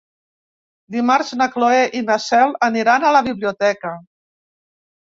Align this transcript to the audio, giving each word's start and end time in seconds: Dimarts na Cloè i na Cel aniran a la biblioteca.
Dimarts 0.95 1.33
na 1.41 1.47
Cloè 1.57 1.83
i 2.01 2.03
na 2.09 2.17
Cel 2.27 2.57
aniran 2.71 3.07
a 3.13 3.17
la 3.19 3.25
biblioteca. 3.31 3.95